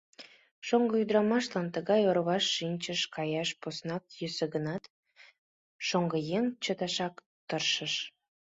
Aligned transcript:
Шоҥго 0.67 0.95
ӱдырамашлан 1.03 1.67
тыгай 1.75 2.01
орваш 2.09 2.43
шинчын 2.55 2.99
каяш 3.15 3.49
поснак 3.61 4.03
йӧсӧ 4.19 4.45
гынат, 4.53 4.83
шоҥгыеҥ 5.87 6.45
чыташак 6.63 7.15
тыршыш. 7.47 7.93